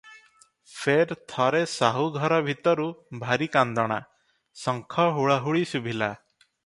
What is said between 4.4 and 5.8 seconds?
ଶଙ୍ଖ ହୁଳହୁଳି